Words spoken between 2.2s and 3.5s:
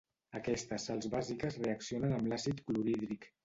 l'àcid clorhídric.